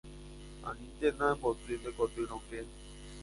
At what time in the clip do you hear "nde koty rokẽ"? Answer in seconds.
1.77-2.61